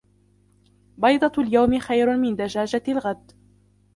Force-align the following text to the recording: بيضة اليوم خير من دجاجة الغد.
بيضة 0.97 1.31
اليوم 1.37 1.79
خير 1.79 2.17
من 2.17 2.35
دجاجة 2.35 2.83
الغد. 2.87 3.31